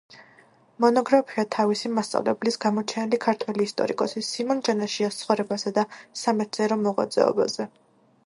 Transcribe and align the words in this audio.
მონოგრაფია 0.83 1.43
თავისი 1.55 1.89
მასწავლებლის, 1.97 2.57
გამოჩენილი 2.63 3.19
ქართველი 3.27 3.67
ისტორიკოსის 3.69 4.31
სიმონ 4.37 4.63
ჯანაშიას 4.69 5.19
ცხოვრებასა 5.21 5.75
და 5.79 5.83
სამეცნიერო 6.23 6.79
მოღვაწეობაზე. 6.87 7.69